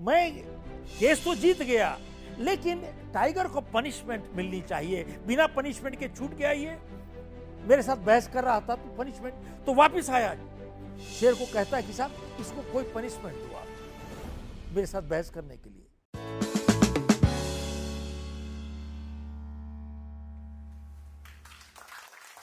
[0.00, 0.30] मैं
[0.90, 1.96] केस तो जीत गया,
[2.38, 2.80] लेकिन
[3.14, 6.78] टाइगर को पनिशमेंट मिलनी चाहिए। बिना पनिशमेंट के छूट गया ये
[7.68, 9.34] मेरे साथ बहस कर रहा था तो पनिशमेंट
[9.66, 10.34] तो वापस आया।
[11.10, 12.10] शेर को कहता है कि साहब,
[12.40, 13.66] इसको कोई पनिशमेंट दो आप
[14.74, 15.86] मेरे साथ बहस करने के लिए।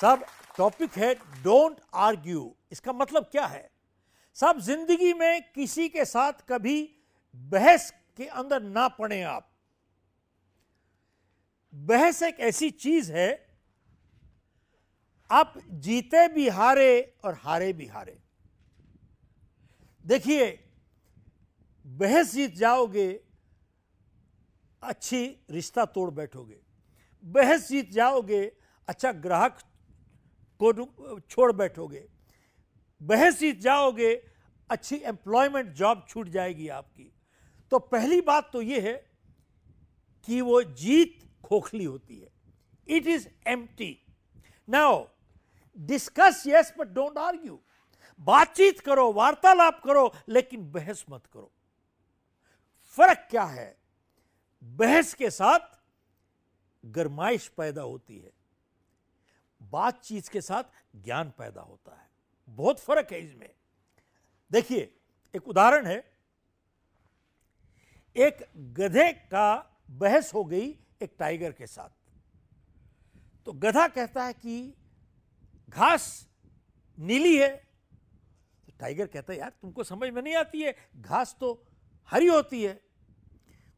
[0.00, 0.24] साहब
[0.56, 3.68] टॉपिक है डोंट आर्ग्यू इसका मतलब क्या है?
[4.36, 6.78] साहब, ज़िंदगी में किसी के साथ कभी
[7.34, 9.50] बहस के अंदर ना पड़े आप।
[11.72, 13.30] बहस एक ऐसी चीज़ है,
[15.30, 18.18] आप जीते भी हारे और हारे भी हारे।
[20.04, 20.48] देखिए,
[21.84, 23.08] बहस जीत जाओगे,
[24.82, 26.60] अच्छी रिश्ता तोड़ बैठोगे।
[27.24, 28.44] बहस जीत जाओगे
[28.88, 29.58] अच्छा ग्राहक
[30.60, 32.04] को छोड़ बैठोगे।
[33.00, 34.14] बहस जीत जाओगे,
[34.70, 37.12] अच्छी एम्प्लॉयमेंट जॉब छूट जाएगी आपकी।
[37.70, 39.10] तो पहली बात तो यह है
[40.24, 42.32] कि वो जीत खोखली होती है।
[42.88, 43.28] It is
[43.66, 44.06] empty
[44.68, 45.06] now
[45.78, 47.60] discuss yes but don't argue
[48.20, 51.52] बातचीत करो, वार्तालाप करो, लेकिन बहस मत करो।
[52.82, 53.80] फ़र्क क्या है?
[54.64, 55.60] बहस के साथ
[56.84, 58.32] गरमाइश पैदा होती है।
[59.62, 60.64] बातचीत के साथ
[60.96, 62.10] ज्ञान पैदा होता है।
[62.48, 63.50] बहुत फ़र्क है इसमें।
[64.52, 64.98] देखिए,
[65.36, 66.19] एक उदाहरण है।
[68.16, 71.88] एक गधे का बहस हो गई एक टाइगर के साथ।
[73.46, 74.74] तो गधा कहता है कि
[75.68, 76.28] घास
[76.98, 77.56] नीली है।
[78.66, 81.66] तो टाइगर कहता है, यार, तुमको समझ में नहीं आती है, घास तो
[82.10, 82.74] हरी होती है।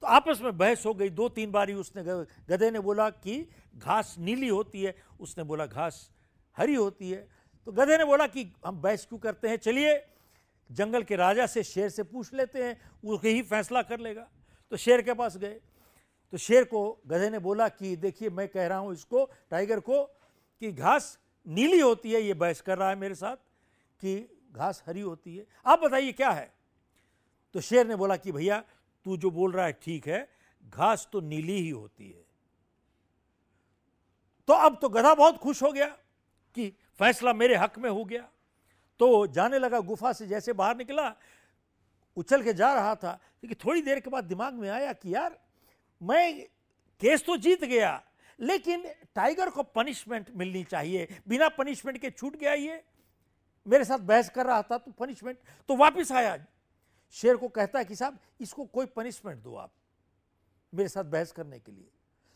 [0.00, 2.02] तो आपस में बहस हो गई। दो तीन बारी उसने
[2.48, 6.10] गधे ने बोला कि घास नीली होती है। उसने बोला, घास
[6.56, 7.28] हरी होती है।
[7.66, 9.56] तो गधे ने बोला कि, हम बहस क्यों करते हैं?
[9.56, 10.06] चलिए
[10.70, 14.28] जंगल के राजा से शेर से पूछ लेते हैं वो ही फैसला कर लेगा।
[14.70, 15.60] तो शेर के पास गए।
[16.32, 20.04] तो शेर को, गधे ने बोला कि देखिए, मैं कह रहा हूँ इसको, टाइगर को,
[20.60, 23.36] कि घास नीली होती है, ये बहस कर रहा है मेरे साथ,
[24.00, 26.54] कि घास हरी होती है। आप बताइए क्या है?
[27.54, 28.64] तो शेर ने बोला कि भैया,
[29.04, 30.28] तू जो बोल रहा है ठीक है,
[30.68, 32.26] घास तो नीली ही होती है।
[34.48, 35.86] तो अब तो गधा बहुत खुश हो गया
[36.54, 38.28] कि फैसला मेरे हक में हो गया।
[39.00, 41.12] तो जाने लगा गुफा से जैसे बाहर निकला,
[42.16, 45.38] उछल के जा रहा था। लेकिन थोड़ी देर के बाद दिमाग में आया कि यार,
[46.00, 46.44] मैं
[47.00, 48.02] केस तो जीत गया,
[48.38, 48.84] लेकिन
[49.14, 52.82] टाइगर को पनिशमेंट मिलनी चाहिए। बिना पनिशमेंट के छूट गया ये।
[53.66, 56.36] मेरे साथ बहस कर रहा था तो पनिशमेंट तो वापस आया।
[57.14, 59.72] शेर को कहता है कि साहब, इसको कोई पनिशमेंट दो आप,
[60.72, 61.90] मेरे साथ बहस करने के लिए।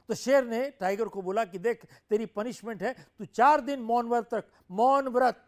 [0.08, 4.08] तो शेर ने टाइगर को बोला कि देख, तेरी पनिशमेंट है, तू चार दिन मौन
[4.08, 5.44] व्रत तक मौन व्रत।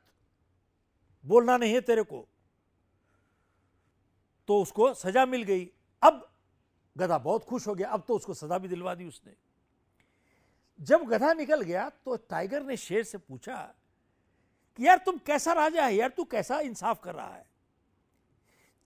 [1.26, 2.26] बोलना नहीं है तेरे को।
[4.48, 5.70] तो उसको सजा मिल गई।
[6.02, 6.28] अब
[6.98, 9.34] गधा बहुत खुश हो गया। अब तो उसको सजा भी दिलवा दी उसने।
[10.80, 13.74] जब गधा निकल गया तो टाइगर ने शेर से पूछा
[14.76, 15.94] कि यार तुम कैसा राजा है?
[15.94, 17.46] यार तू कैसा इंसाफ कर रहा है?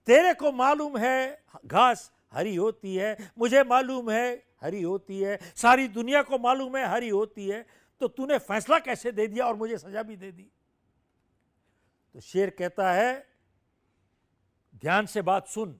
[0.05, 5.87] तेरे को मालूम है, घास हरी होती है। मुझे मालूम है, हरी होती है। सारी
[5.87, 7.65] दुनिया को मालूम है, हरी होती है।
[7.99, 10.51] तो तूने फैसला कैसे दे दिया और मुझे सजा भी दे दी?
[12.13, 13.27] तो शेर कहता है,
[14.75, 15.79] ध्यान से बात सुन।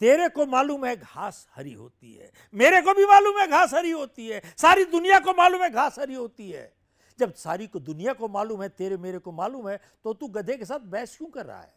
[0.00, 3.90] तेरे को मालूम है घास हरी होती है। मेरे को भी मालूम है घास हरी
[3.90, 6.72] होती है। सारी दुनिया को मालूम है घास हरी होती है।
[7.18, 10.56] जब सारी को दुनिया को मालूम है, तेरे मेरे को मालूम है तो तू गधे
[10.56, 11.74] के साथ बहस क्यों कर रहा है?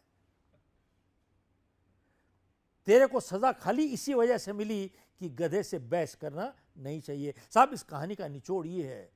[2.88, 4.88] तेरे को सजा खाली इसी वजह से मिली
[5.20, 9.12] कि गधे से बहस करना नहीं चाहिए। साहब, इस कहानी का निचोड़ ये है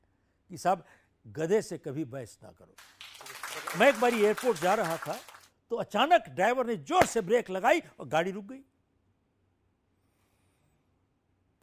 [0.49, 0.85] कि साहब
[1.25, 5.19] गधे से कभी बहस ना करो। मैं एक बार एयरपोर्ट जा रहा था
[5.71, 8.61] तो अचानक ड्राइवर ने ज़ोर से ब्रेक लगाई और गाड़ी रुक गई।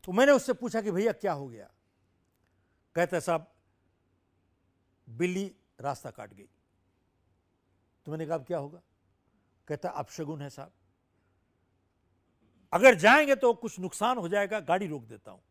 [0.05, 1.71] तो मैंने उससे पूछा कि भैया क्या हो गया?
[2.97, 3.47] कहते साहब,
[5.09, 5.45] बिल्ली
[5.81, 6.49] रास्ता काट गई।
[8.07, 8.81] तो मैंने कहा क्या होगा?
[9.69, 10.73] कहता अपशगुन है साहब।
[12.73, 15.43] अगर जाएँगे तो कुछ नुकसान हो जाएगा, गाड़ी रोक देता हूँ।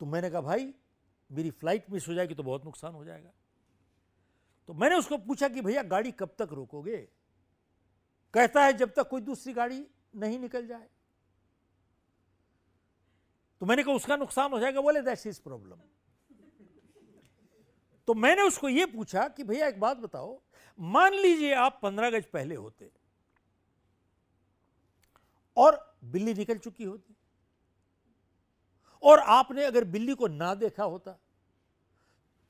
[0.00, 0.72] तो मैंने कहा, भाई
[1.30, 3.32] मेरी फ़्लाइट मिस हो जाएगी तो बहुत नुकसान हो जाएगा।
[4.68, 6.96] तो मैंने उसको पूछा कि भैया, गाड़ी कब तक रोकोगे?
[8.34, 9.86] कहता है, जब तक कोई दूसरी गाड़ी
[10.16, 10.88] नहीं निकल जाए।
[13.60, 14.80] तो मैंने कहा, उसका नुकसान हो जाएगा?
[14.80, 15.76] बोले दैट्स इज़ प्रॉब्लम
[18.08, 20.40] तो मैंने उसको यह पूछा कि भैया, एक बात बताओ,
[20.78, 22.90] मान लीजिए आप पंद्रह गज पहले होते
[25.56, 27.16] और बिल्ली निकल चुकी होती।
[29.02, 31.18] और आपने अगर बिल्ली को ना देखा होता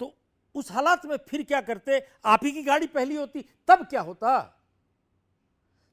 [0.01, 0.15] तो
[0.55, 2.01] उस हालात में फिर क्या करते?
[2.25, 4.63] आप ही की गाड़ी पहली होती, तब क्या होता?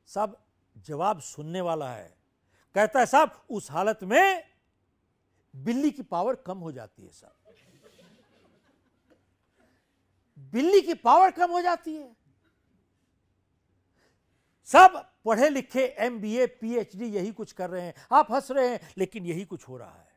[0.08, 0.38] सब
[0.78, 2.18] जवाब सुनने वाला है।
[2.76, 4.44] कहता है, साहब, उस हालत में
[5.54, 7.34] बिल्ली की पावर कम हो जाती है, साहब।
[10.38, 12.16] बिल्ली की पावर कम हो जाती है।
[14.66, 18.32] सब पढ़े लिखे M B A P H D यही कुछ कर रहे हैं। आप
[18.32, 20.13] हंस रहे हैं, लेकिन यही कुछ हो रहा है।